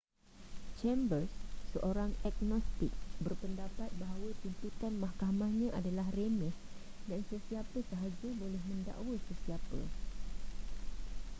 chambers 0.81 1.29
seorang 1.77 2.11
agnostik 2.29 2.89
berpendapat 3.25 3.85
bahawa 4.01 4.29
tuntutan 4.41 4.93
mahkamahnya 5.03 5.69
adalah 5.79 6.07
remeh 6.17 6.55
dan 7.09 7.21
sesiapa 7.29 7.79
sahaja 7.89 8.27
boleh 8.41 8.61
mendakwa 8.69 9.13
sesiapa 9.29 9.81